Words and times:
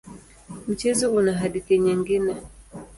Mchezo 0.67 1.11
una 1.17 1.33
hadithi 1.39 1.73
nyingine. 1.79 2.33